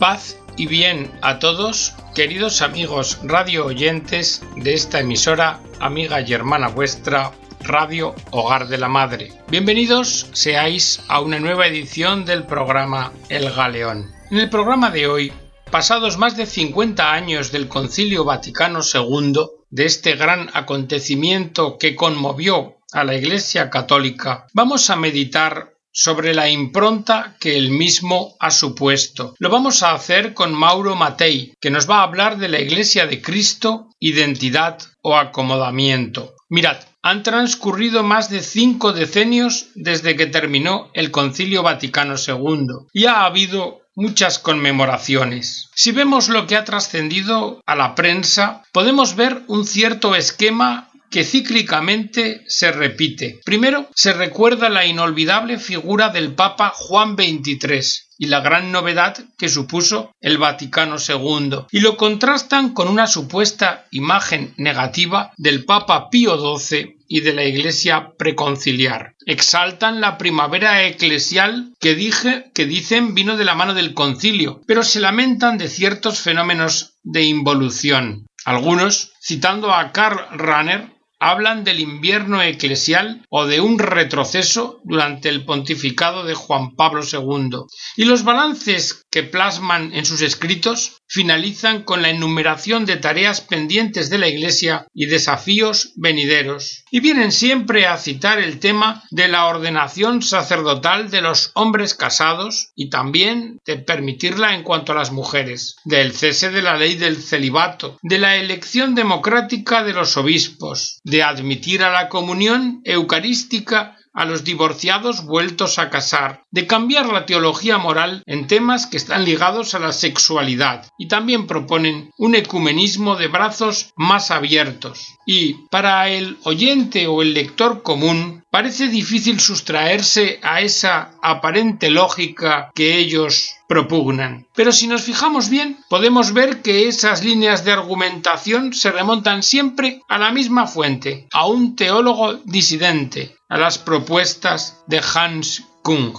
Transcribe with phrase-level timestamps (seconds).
[0.00, 6.68] Paz y bien a todos, queridos amigos radio oyentes de esta emisora, amiga y hermana
[6.68, 9.30] vuestra, Radio Hogar de la Madre.
[9.50, 14.10] Bienvenidos seáis a una nueva edición del programa El Galeón.
[14.30, 15.32] En el programa de hoy,
[15.70, 19.34] pasados más de 50 años del Concilio Vaticano II,
[19.68, 26.48] de este gran acontecimiento que conmovió a la Iglesia Católica, vamos a meditar sobre la
[26.48, 29.34] impronta que él mismo ha supuesto.
[29.38, 33.06] Lo vamos a hacer con Mauro Matei, que nos va a hablar de la Iglesia
[33.06, 36.34] de Cristo, identidad o acomodamiento.
[36.48, 43.06] Mirad, han transcurrido más de cinco decenios desde que terminó el Concilio Vaticano II y
[43.06, 45.70] ha habido muchas conmemoraciones.
[45.74, 51.24] Si vemos lo que ha trascendido a la prensa, podemos ver un cierto esquema que
[51.24, 53.40] cíclicamente se repite.
[53.44, 59.48] Primero, se recuerda la inolvidable figura del Papa Juan XXIII y la gran novedad que
[59.48, 66.36] supuso el Vaticano II, y lo contrastan con una supuesta imagen negativa del Papa Pío
[66.58, 69.14] XII y de la Iglesia preconciliar.
[69.24, 74.84] Exaltan la primavera eclesial que, dije, que dicen vino de la mano del concilio, pero
[74.84, 78.26] se lamentan de ciertos fenómenos de involución.
[78.44, 85.44] Algunos, citando a Karl Rahner, hablan del invierno eclesial o de un retroceso durante el
[85.44, 87.58] pontificado de Juan Pablo II,
[87.96, 94.10] y los balances que plasman en sus escritos finalizan con la enumeración de tareas pendientes
[94.10, 99.46] de la Iglesia y desafíos venideros, y vienen siempre a citar el tema de la
[99.46, 105.76] ordenación sacerdotal de los hombres casados y también de permitirla en cuanto a las mujeres,
[105.84, 111.24] del cese de la ley del celibato, de la elección democrática de los obispos, de
[111.24, 117.78] admitir a la comunión eucarística a los divorciados vueltos a casar, de cambiar la teología
[117.78, 123.28] moral en temas que están ligados a la sexualidad y también proponen un ecumenismo de
[123.28, 125.16] brazos más abiertos.
[125.26, 132.70] Y para el oyente o el lector común parece difícil sustraerse a esa aparente lógica
[132.74, 134.48] que ellos propugnan.
[134.56, 140.02] Pero si nos fijamos bien, podemos ver que esas líneas de argumentación se remontan siempre
[140.08, 146.14] a la misma fuente, a un teólogo disidente, a las propuestas de Hans Kung.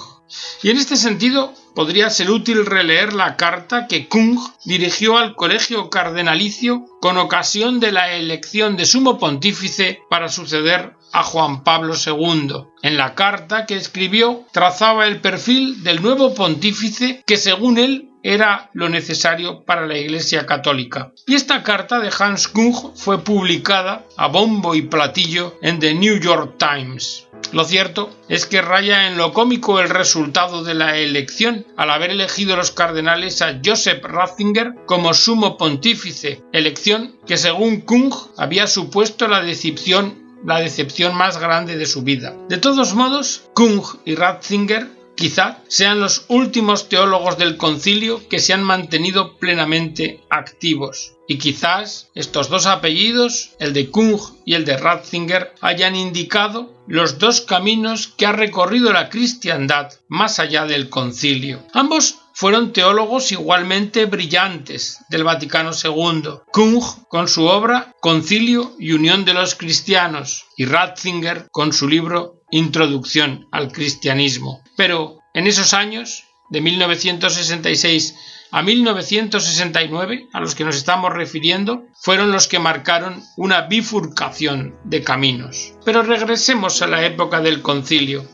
[0.63, 5.89] Y en este sentido podría ser útil releer la carta que Kung dirigió al colegio
[5.89, 12.65] cardenalicio con ocasión de la elección de sumo pontífice para suceder a Juan Pablo II.
[12.81, 18.69] En la carta que escribió trazaba el perfil del nuevo pontífice que según él era
[18.73, 21.13] lo necesario para la Iglesia católica.
[21.27, 26.19] Y esta carta de Hans Kung fue publicada a bombo y platillo en The New
[26.19, 27.27] York Times.
[27.51, 32.11] Lo cierto es que raya en lo cómico el resultado de la elección al haber
[32.11, 39.27] elegido los cardenales a Joseph Ratzinger como sumo pontífice, elección que según Kung había supuesto
[39.27, 42.35] la decepción la decepción más grande de su vida.
[42.49, 44.87] De todos modos, Kung y Ratzinger
[45.21, 51.13] quizá sean los últimos teólogos del concilio que se han mantenido plenamente activos.
[51.27, 57.19] Y quizás estos dos apellidos, el de Kung y el de Ratzinger, hayan indicado los
[57.19, 61.67] dos caminos que ha recorrido la cristiandad más allá del concilio.
[61.71, 66.39] Ambos fueron teólogos igualmente brillantes del Vaticano II.
[66.51, 72.40] Kung con su obra Concilio y Unión de los Cristianos y Ratzinger con su libro
[72.51, 74.61] Introducción al Cristianismo.
[74.77, 78.15] Pero en esos años, de 1966
[78.51, 85.03] a 1969, a los que nos estamos refiriendo, fueron los que marcaron una bifurcación de
[85.03, 85.73] caminos.
[85.85, 88.27] Pero regresemos a la época del concilio.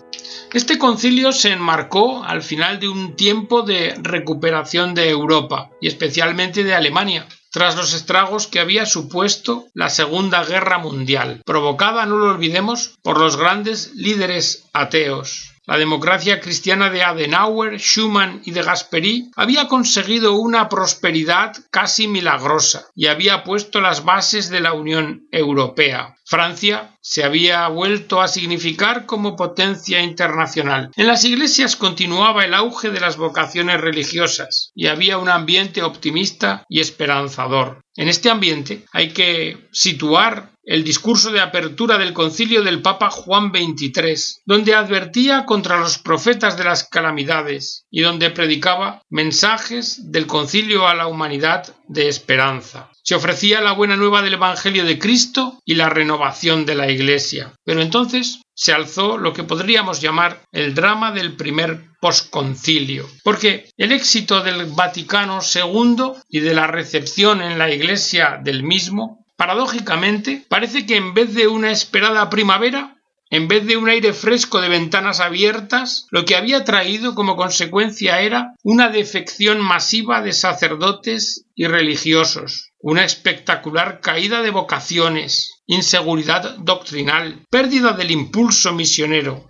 [0.53, 6.63] Este concilio se enmarcó al final de un tiempo de recuperación de Europa y especialmente
[6.63, 7.27] de Alemania,
[7.57, 13.17] tras los estragos que había supuesto la Segunda Guerra Mundial, provocada, no lo olvidemos, por
[13.17, 15.55] los grandes líderes ateos.
[15.65, 22.85] La democracia cristiana de Adenauer, Schumann y de Gasperi había conseguido una prosperidad casi milagrosa
[22.95, 26.16] y había puesto las bases de la Unión Europea.
[26.29, 30.91] Francia se había vuelto a significar como potencia internacional.
[30.97, 36.65] En las iglesias continuaba el auge de las vocaciones religiosas y había un ambiente optimista
[36.67, 37.79] y esperanzador.
[37.95, 43.53] En este ambiente hay que situar el discurso de apertura del concilio del Papa Juan
[43.53, 50.85] XXIII, donde advertía contra los profetas de las calamidades y donde predicaba mensajes del concilio
[50.85, 52.91] a la humanidad de esperanza.
[53.07, 57.53] Se ofrecía la buena nueva del Evangelio de Cristo y la renovación de la Iglesia.
[57.63, 63.93] Pero entonces se alzó lo que podríamos llamar el drama del primer posconcilio, porque el
[63.93, 70.85] éxito del Vaticano II y de la recepción en la Iglesia del mismo, paradójicamente, parece
[70.85, 72.97] que en vez de una esperada primavera,
[73.29, 78.19] en vez de un aire fresco de ventanas abiertas, lo que había traído como consecuencia
[78.19, 87.45] era una defección masiva de sacerdotes y religiosos, una espectacular caída de vocaciones, inseguridad doctrinal,
[87.49, 89.45] pérdida del impulso misionero,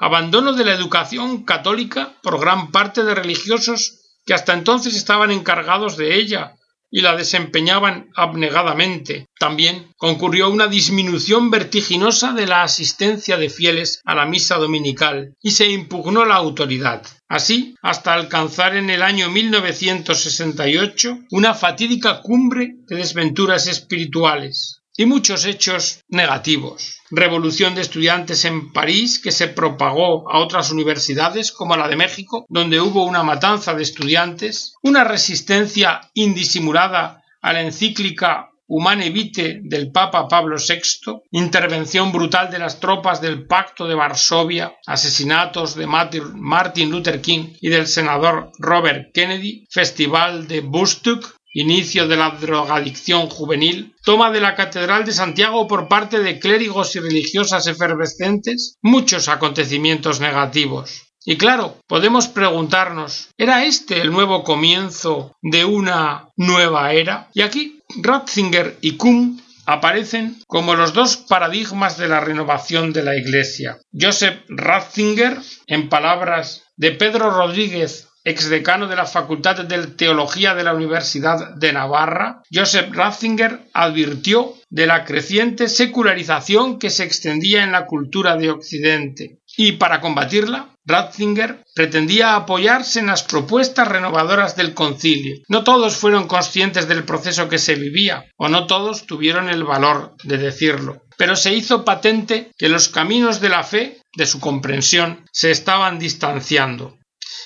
[0.00, 5.96] abandono de la educación católica por gran parte de religiosos que hasta entonces estaban encargados
[5.96, 6.56] de ella,
[6.94, 9.26] y la desempeñaban abnegadamente.
[9.36, 15.50] También concurrió una disminución vertiginosa de la asistencia de fieles a la misa dominical y
[15.50, 17.04] se impugnó la autoridad.
[17.28, 25.44] Así, hasta alcanzar en el año 1968 una fatídica cumbre de desventuras espirituales y muchos
[25.44, 27.00] hechos negativos.
[27.10, 32.46] Revolución de estudiantes en París que se propagó a otras universidades como la de México,
[32.48, 39.92] donde hubo una matanza de estudiantes, una resistencia indisimulada a la encíclica Humane Vitae del
[39.92, 46.90] Papa Pablo VI, intervención brutal de las tropas del Pacto de Varsovia, asesinatos de Martin
[46.90, 53.94] Luther King y del senador Robert Kennedy, Festival de Bustock, inicio de la drogadicción juvenil,
[54.04, 60.20] toma de la Catedral de Santiago por parte de clérigos y religiosas efervescentes, muchos acontecimientos
[60.20, 61.04] negativos.
[61.24, 67.30] Y claro, podemos preguntarnos, ¿era este el nuevo comienzo de una nueva era?
[67.32, 73.16] Y aquí Ratzinger y Kuhn aparecen como los dos paradigmas de la renovación de la
[73.16, 73.78] Iglesia.
[73.98, 80.74] Joseph Ratzinger, en palabras de Pedro Rodríguez exdecano de la Facultad de Teología de la
[80.74, 87.86] Universidad de Navarra, Joseph Ratzinger advirtió de la creciente secularización que se extendía en la
[87.86, 89.38] cultura de Occidente.
[89.56, 95.36] Y para combatirla, Ratzinger pretendía apoyarse en las propuestas renovadoras del concilio.
[95.48, 100.14] No todos fueron conscientes del proceso que se vivía, o no todos tuvieron el valor
[100.24, 101.02] de decirlo.
[101.16, 105.98] Pero se hizo patente que los caminos de la fe, de su comprensión, se estaban
[105.98, 106.98] distanciando.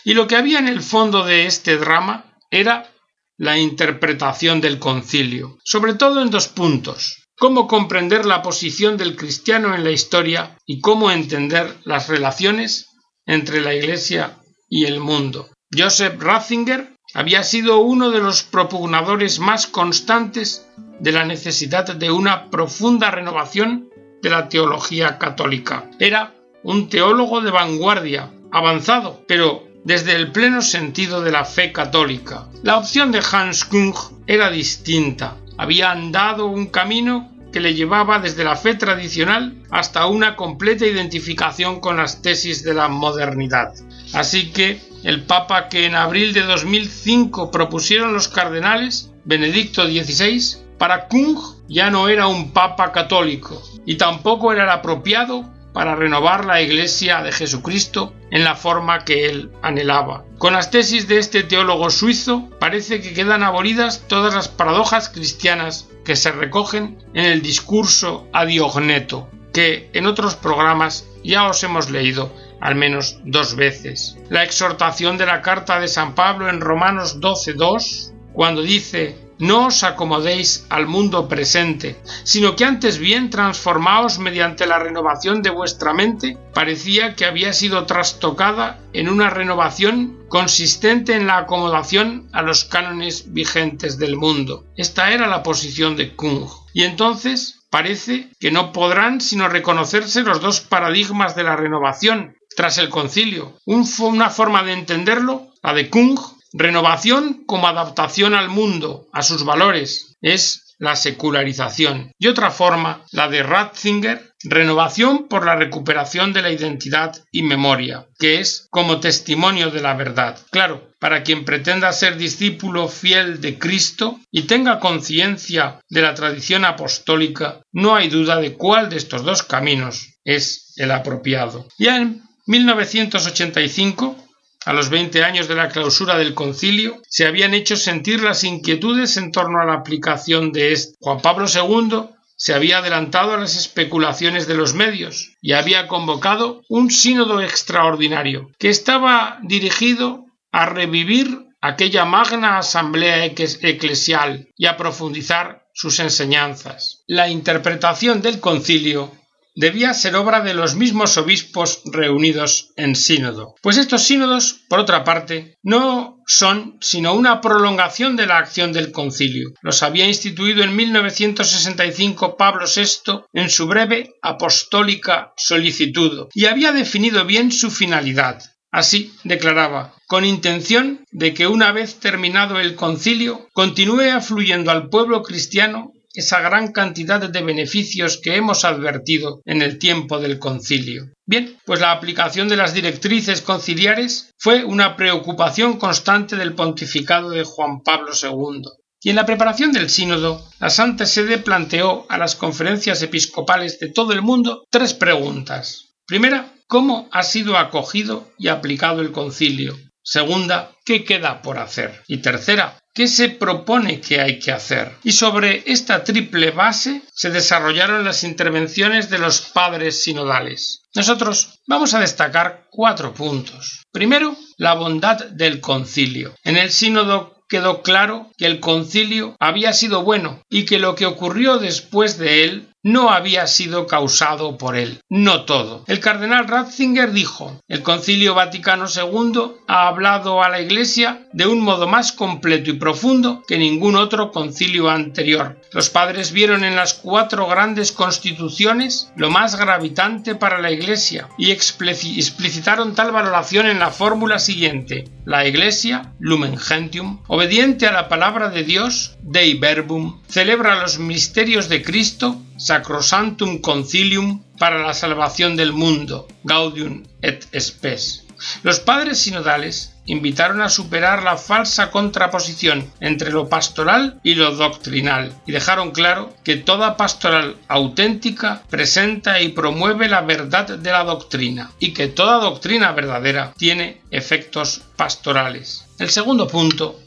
[0.05, 2.91] Y lo que había en el fondo de este drama era
[3.37, 9.75] la interpretación del concilio, sobre todo en dos puntos cómo comprender la posición del cristiano
[9.75, 12.89] en la historia y cómo entender las relaciones
[13.27, 15.49] entre la Iglesia y el mundo.
[15.73, 20.67] Joseph Ratzinger había sido uno de los propugnadores más constantes
[20.99, 23.89] de la necesidad de una profunda renovación
[24.21, 25.89] de la teología católica.
[26.01, 26.35] Era
[26.65, 32.49] un teólogo de vanguardia, avanzado, pero desde el pleno sentido de la fe católica.
[32.63, 33.95] La opción de Hans Kung
[34.27, 35.37] era distinta.
[35.57, 41.81] Había andado un camino que le llevaba desde la fe tradicional hasta una completa identificación
[41.81, 43.73] con las tesis de la modernidad.
[44.13, 51.09] Así que el Papa que en abril de 2005 propusieron los cardenales, Benedicto XVI, para
[51.09, 51.39] Kung
[51.69, 55.45] ya no era un Papa católico y tampoco era el apropiado
[55.79, 60.25] para renovar la Iglesia de Jesucristo en la forma que él anhelaba.
[60.37, 65.89] Con las tesis de este teólogo suizo parece que quedan abolidas todas las paradojas cristianas
[66.05, 72.35] que se recogen en el discurso adiogneto, que en otros programas ya os hemos leído
[72.61, 74.17] al menos dos veces.
[74.31, 79.83] La exhortación de la carta de San Pablo en Romanos 12.2, cuando dice no os
[79.83, 86.37] acomodéis al mundo presente, sino que antes bien transformaos mediante la renovación de vuestra mente,
[86.55, 93.33] parecía que había sido trastocada en una renovación consistente en la acomodación a los cánones
[93.33, 94.67] vigentes del mundo.
[94.77, 96.49] Esta era la posición de Kung.
[96.75, 102.79] Y entonces parece que no podrán sino reconocerse los dos paradigmas de la renovación tras
[102.79, 103.55] el concilio.
[103.67, 106.19] una forma de entenderlo, la de Kung,
[106.53, 112.13] Renovación como adaptación al mundo, a sus valores, es la secularización.
[112.19, 118.07] Y otra forma, la de Ratzinger, renovación por la recuperación de la identidad y memoria,
[118.19, 120.39] que es como testimonio de la verdad.
[120.51, 126.65] Claro, para quien pretenda ser discípulo fiel de Cristo y tenga conciencia de la tradición
[126.65, 131.67] apostólica, no hay duda de cuál de estos dos caminos es el apropiado.
[131.79, 134.28] Ya en 1985,
[134.65, 139.17] a los 20 años de la clausura del concilio, se habían hecho sentir las inquietudes
[139.17, 140.97] en torno a la aplicación de este.
[141.01, 146.63] Juan Pablo II se había adelantado a las especulaciones de los medios y había convocado
[146.69, 155.67] un sínodo extraordinario que estaba dirigido a revivir aquella magna asamblea eclesial y a profundizar
[155.75, 157.03] sus enseñanzas.
[157.07, 159.13] La interpretación del concilio
[159.59, 163.57] debía ser obra de los mismos obispos reunidos en sínodo.
[163.61, 168.93] Pues estos sínodos, por otra parte, no son sino una prolongación de la acción del
[168.93, 169.51] concilio.
[169.61, 177.25] Los había instituido en 1965 Pablo VI en su breve apostólica solicitud y había definido
[177.25, 178.41] bien su finalidad.
[178.71, 185.23] Así declaraba, con intención de que una vez terminado el concilio continúe afluyendo al pueblo
[185.23, 191.13] cristiano esa gran cantidad de beneficios que hemos advertido en el tiempo del concilio.
[191.25, 197.45] Bien, pues la aplicación de las directrices conciliares fue una preocupación constante del pontificado de
[197.45, 198.63] Juan Pablo II.
[199.01, 203.93] Y en la preparación del sínodo, la Santa Sede planteó a las conferencias episcopales de
[203.93, 205.95] todo el mundo tres preguntas.
[206.05, 209.79] Primera, ¿cómo ha sido acogido y aplicado el concilio?
[210.11, 212.03] Segunda, ¿qué queda por hacer?
[212.09, 214.91] Y tercera, ¿Qué se propone que hay que hacer?
[215.05, 220.83] Y sobre esta triple base se desarrollaron las intervenciones de los padres sinodales.
[220.97, 223.85] Nosotros vamos a destacar cuatro puntos.
[223.93, 226.35] Primero, la bondad del concilio.
[226.43, 231.07] En el sínodo quedó claro que el concilio había sido bueno y que lo que
[231.07, 235.01] ocurrió después de él no había sido causado por él.
[235.09, 235.85] No todo.
[235.87, 241.61] El cardenal Ratzinger dijo, el concilio Vaticano II ha hablado a la Iglesia de un
[241.61, 245.61] modo más completo y profundo que ningún otro concilio anterior.
[245.73, 251.51] Los padres vieron en las cuatro grandes constituciones lo más gravitante para la Iglesia y
[251.51, 255.05] explicitaron tal valoración en la fórmula siguiente.
[255.25, 261.69] La Iglesia, Lumen Gentium, obediente a la palabra de Dios, Dei Verbum, celebra los misterios
[261.69, 268.25] de Cristo Sacrosantum Concilium para la salvación del mundo, Gaudium et Spes.
[268.63, 275.33] Los padres sinodales invitaron a superar la falsa contraposición entre lo pastoral y lo doctrinal
[275.47, 281.73] y dejaron claro que toda pastoral auténtica presenta y promueve la verdad de la doctrina
[281.79, 285.85] y que toda doctrina verdadera tiene efectos pastorales.
[285.99, 287.01] El segundo punto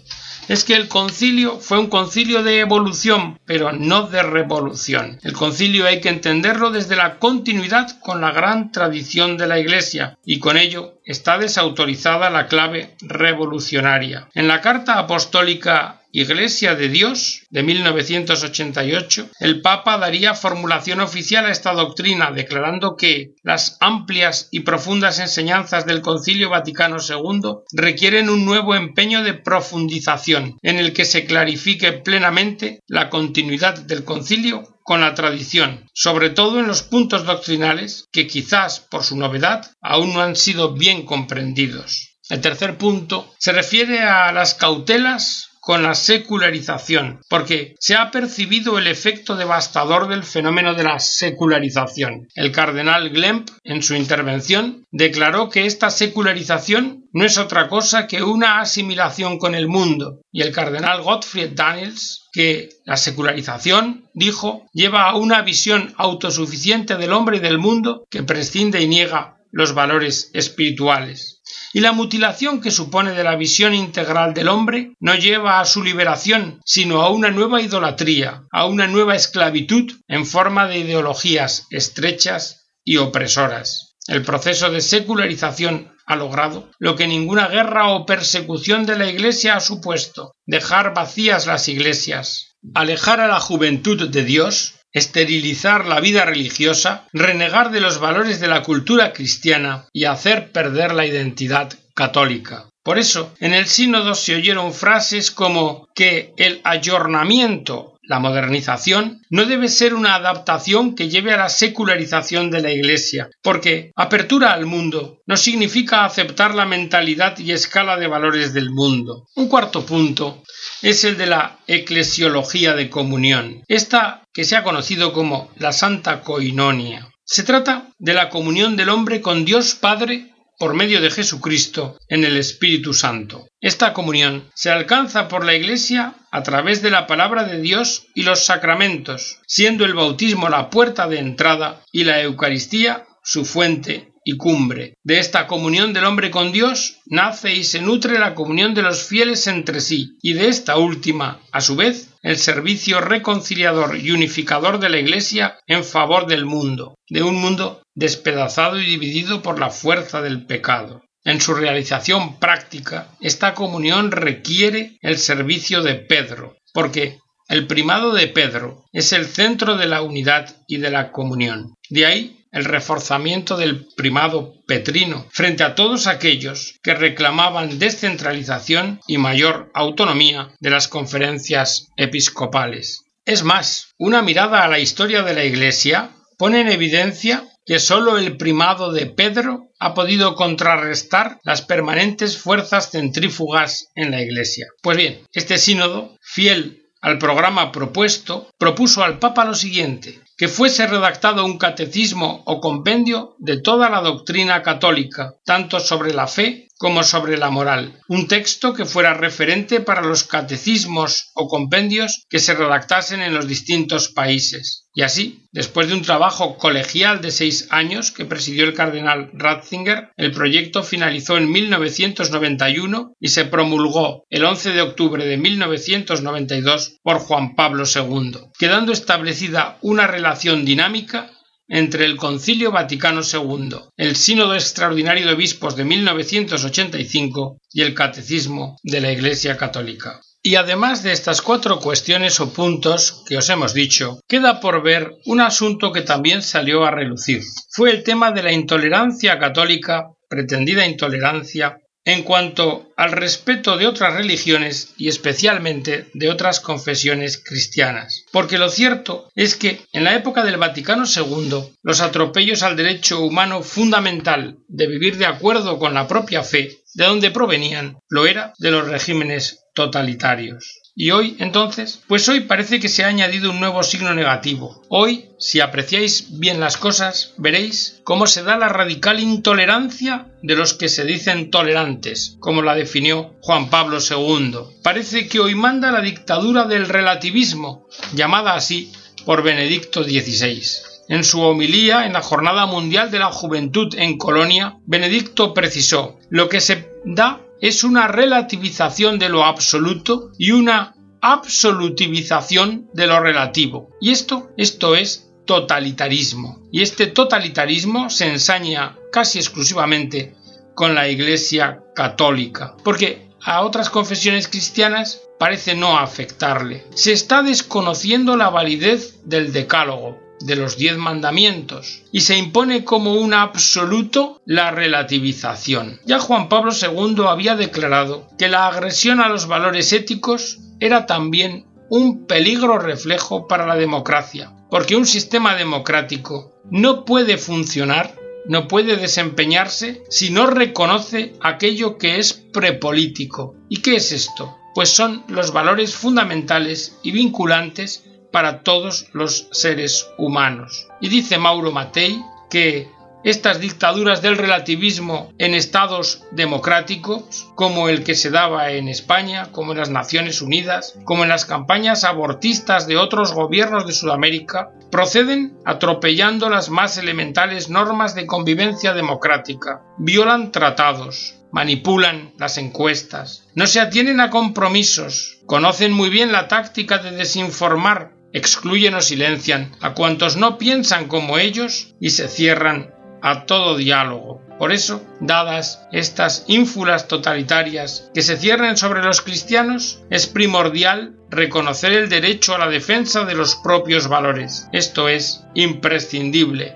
[0.48, 5.20] es que el concilio fue un concilio de evolución, pero no de revolución.
[5.24, 10.18] El concilio hay que entenderlo desde la continuidad con la gran tradición de la Iglesia,
[10.26, 14.28] y con ello está desautorizada la clave revolucionaria.
[14.34, 21.52] En la carta apostólica Iglesia de Dios de 1988, el Papa daría formulación oficial a
[21.52, 28.44] esta doctrina, declarando que las amplias y profundas enseñanzas del Concilio Vaticano II requieren un
[28.44, 35.00] nuevo empeño de profundización, en el que se clarifique plenamente la continuidad del concilio con
[35.00, 40.22] la tradición, sobre todo en los puntos doctrinales que quizás por su novedad aún no
[40.22, 42.18] han sido bien comprendidos.
[42.30, 48.80] El tercer punto se refiere a las cautelas con la secularización, porque se ha percibido
[48.80, 52.28] el efecto devastador del fenómeno de la secularización.
[52.34, 58.24] El cardenal Glemp, en su intervención, declaró que esta secularización no es otra cosa que
[58.24, 65.10] una asimilación con el mundo, y el cardenal Gottfried Daniels que la secularización, dijo, lleva
[65.10, 70.32] a una visión autosuficiente del hombre y del mundo que prescinde y niega los valores
[70.34, 71.31] espirituales
[71.74, 75.84] y la mutilación que supone de la visión integral del hombre no lleva a su
[75.84, 82.70] liberación, sino a una nueva idolatría, a una nueva esclavitud en forma de ideologías estrechas
[82.84, 83.96] y opresoras.
[84.08, 89.56] El proceso de secularización ha logrado lo que ninguna guerra o persecución de la Iglesia
[89.56, 96.26] ha supuesto, dejar vacías las iglesias, alejar a la juventud de Dios esterilizar la vida
[96.26, 102.66] religiosa, renegar de los valores de la cultura cristiana y hacer perder la identidad católica.
[102.84, 109.46] Por eso, en el sínodo se oyeron frases como que el ayornamiento, la modernización, no
[109.46, 114.66] debe ser una adaptación que lleve a la secularización de la Iglesia, porque apertura al
[114.66, 119.28] mundo no significa aceptar la mentalidad y escala de valores del mundo.
[119.36, 120.42] Un cuarto punto
[120.82, 126.22] es el de la eclesiología de comunión, esta que se ha conocido como la Santa
[126.22, 127.10] Coinonia.
[127.24, 132.24] Se trata de la comunión del hombre con Dios Padre por medio de Jesucristo en
[132.24, 133.48] el Espíritu Santo.
[133.62, 138.24] Esta comunión se alcanza por la Iglesia a través de la palabra de Dios y
[138.24, 144.38] los sacramentos, siendo el bautismo la puerta de entrada y la Eucaristía su fuente y
[144.38, 144.96] cumbre.
[145.04, 149.04] De esta comunión del hombre con Dios nace y se nutre la comunión de los
[149.04, 154.80] fieles entre sí, y de esta última, a su vez, el servicio reconciliador y unificador
[154.80, 159.70] de la Iglesia en favor del mundo, de un mundo despedazado y dividido por la
[159.70, 161.02] fuerza del pecado.
[161.24, 168.28] En su realización práctica, esta comunión requiere el servicio de Pedro, porque el primado de
[168.28, 171.74] Pedro es el centro de la unidad y de la comunión.
[171.90, 179.18] De ahí el reforzamiento del primado petrino frente a todos aquellos que reclamaban descentralización y
[179.18, 183.06] mayor autonomía de las conferencias episcopales.
[183.26, 188.18] Es más, una mirada a la historia de la Iglesia pone en evidencia que sólo
[188.18, 194.68] el primado de Pedro ha podido contrarrestar las permanentes fuerzas centrífugas en la Iglesia.
[194.82, 200.88] Pues bien, este sínodo, fiel al programa propuesto, propuso al Papa lo siguiente que fuese
[200.88, 207.04] redactado un catecismo o compendio de toda la doctrina católica, tanto sobre la fe como
[207.04, 212.56] sobre la moral, un texto que fuera referente para los catecismos o compendios que se
[212.56, 214.88] redactasen en los distintos países.
[214.96, 220.10] Y así, después de un trabajo colegial de seis años que presidió el cardenal Ratzinger,
[220.18, 227.20] el proyecto finalizó en 1991 y se promulgó el 11 de octubre de 1992 por
[227.20, 231.30] Juan Pablo II, quedando establecida una relación dinámica
[231.74, 238.76] entre el Concilio Vaticano II, el Sínodo Extraordinario de Obispos de 1985 y el Catecismo
[238.84, 240.20] de la Iglesia Católica.
[240.44, 245.12] Y además de estas cuatro cuestiones o puntos que os hemos dicho, queda por ver
[245.26, 247.42] un asunto que también salió a relucir.
[247.70, 254.16] Fue el tema de la intolerancia católica, pretendida intolerancia en cuanto al respeto de otras
[254.16, 258.26] religiones y especialmente de otras confesiones cristianas.
[258.32, 263.22] Porque lo cierto es que en la época del Vaticano II los atropellos al derecho
[263.22, 268.54] humano fundamental de vivir de acuerdo con la propia fe, de donde provenían, lo era
[268.58, 270.82] de los regímenes totalitarios.
[270.94, 274.84] Y hoy, entonces, pues hoy parece que se ha añadido un nuevo signo negativo.
[274.90, 280.74] Hoy, si apreciáis bien las cosas, veréis cómo se da la radical intolerancia de los
[280.74, 284.58] que se dicen tolerantes, como la definió Juan Pablo II.
[284.84, 288.92] Parece que hoy manda la dictadura del relativismo, llamada así
[289.26, 290.62] por Benedicto XVI.
[291.08, 296.50] En su homilía en la Jornada Mundial de la Juventud en Colonia, Benedicto precisó, lo
[296.50, 303.90] que se da es una relativización de lo absoluto y una absolutivización de lo relativo.
[304.02, 306.68] Y esto, esto es totalitarismo.
[306.72, 310.36] Y este totalitarismo se ensaña casi exclusivamente
[310.74, 316.86] con la Iglesia católica, porque a otras confesiones cristianas parece no afectarle.
[316.96, 323.16] Se está desconociendo la validez del decálogo, de los diez mandamientos y se impone como
[323.16, 326.00] un absoluto la relativización.
[326.06, 331.66] Ya Juan Pablo II había declarado que la agresión a los valores éticos era también
[331.90, 338.96] un peligro reflejo para la democracia, porque un sistema democrático no puede funcionar, no puede
[338.96, 343.56] desempeñarse si no reconoce aquello que es prepolítico.
[343.68, 344.58] ¿Y qué es esto?
[344.74, 350.88] Pues son los valores fundamentales y vinculantes para todos los seres humanos.
[351.00, 352.90] Y dice Mauro Mattei que
[353.24, 359.74] estas dictaduras del relativismo en estados democráticos, como el que se daba en España, como
[359.74, 365.56] en las Naciones Unidas, como en las campañas abortistas de otros gobiernos de Sudamérica, proceden
[365.66, 373.82] atropellando las más elementales normas de convivencia democrática, violan tratados, manipulan las encuestas, no se
[373.82, 380.38] atienen a compromisos, conocen muy bien la táctica de desinformar excluyen o silencian a cuantos
[380.38, 384.42] no piensan como ellos y se cierran a todo diálogo.
[384.58, 391.94] Por eso, dadas estas ínfulas totalitarias que se cierren sobre los cristianos, es primordial reconocer
[391.94, 394.68] el derecho a la defensa de los propios valores.
[394.72, 396.76] Esto es imprescindible.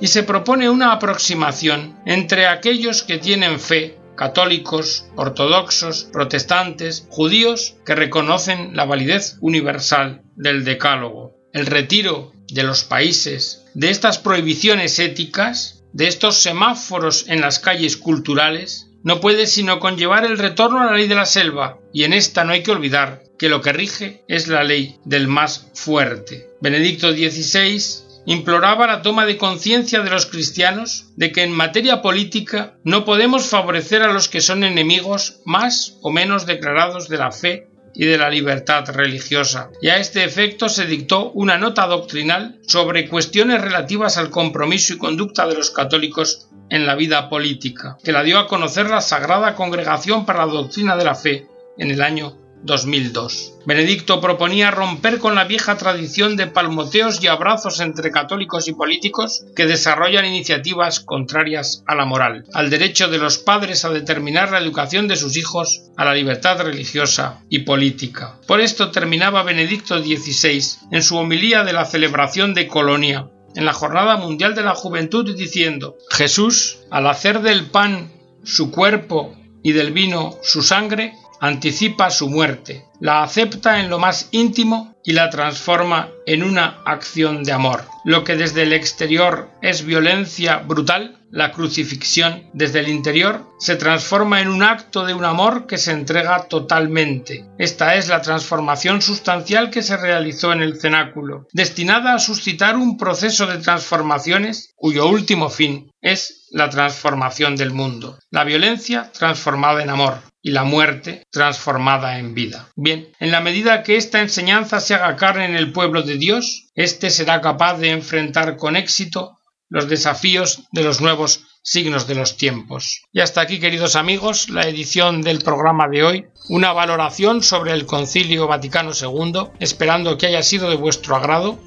[0.00, 7.94] Y se propone una aproximación entre aquellos que tienen fe católicos, ortodoxos, protestantes, judíos que
[7.94, 11.36] reconocen la validez universal del decálogo.
[11.52, 17.96] El retiro de los países de estas prohibiciones éticas, de estos semáforos en las calles
[17.96, 22.12] culturales, no puede sino conllevar el retorno a la ley de la selva, y en
[22.12, 26.50] esta no hay que olvidar que lo que rige es la ley del más fuerte.
[26.60, 27.80] Benedicto XVI
[28.26, 33.46] imploraba la toma de conciencia de los cristianos de que en materia política no podemos
[33.46, 38.18] favorecer a los que son enemigos más o menos declarados de la fe y de
[38.18, 44.18] la libertad religiosa, y a este efecto se dictó una nota doctrinal sobre cuestiones relativas
[44.18, 48.46] al compromiso y conducta de los católicos en la vida política, que la dio a
[48.46, 51.46] conocer la Sagrada Congregación para la Doctrina de la Fe
[51.78, 53.54] en el año 2002.
[53.66, 59.44] Benedicto proponía romper con la vieja tradición de palmoteos y abrazos entre católicos y políticos
[59.54, 64.58] que desarrollan iniciativas contrarias a la moral, al derecho de los padres a determinar la
[64.58, 68.38] educación de sus hijos, a la libertad religiosa y política.
[68.46, 73.72] Por esto terminaba Benedicto XVI en su homilía de la celebración de Colonia en la
[73.72, 78.12] Jornada Mundial de la Juventud diciendo, Jesús, al hacer del pan
[78.44, 84.28] su cuerpo y del vino su sangre, anticipa su muerte, la acepta en lo más
[84.30, 87.84] íntimo y la transforma en una acción de amor.
[88.04, 94.40] Lo que desde el exterior es violencia brutal, la crucifixión desde el interior se transforma
[94.40, 97.44] en un acto de un amor que se entrega totalmente.
[97.58, 102.96] Esta es la transformación sustancial que se realizó en el cenáculo, destinada a suscitar un
[102.96, 109.90] proceso de transformaciones cuyo último fin es la transformación del mundo, la violencia transformada en
[109.90, 112.68] amor, y la muerte transformada en vida.
[112.76, 116.68] Bien, en la medida que esta enseñanza se haga carne en el pueblo de Dios,
[116.76, 122.36] éste será capaz de enfrentar con éxito los desafíos de los nuevos signos de los
[122.36, 123.00] tiempos.
[123.12, 127.84] Y hasta aquí, queridos amigos, la edición del programa de hoy, una valoración sobre el
[127.84, 131.58] Concilio Vaticano II, esperando que haya sido de vuestro agrado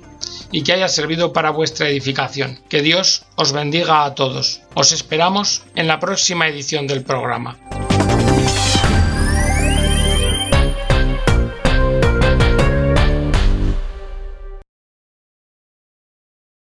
[0.53, 2.61] y que haya servido para vuestra edificación.
[2.69, 4.61] Que Dios os bendiga a todos.
[4.73, 7.59] Os esperamos en la próxima edición del programa.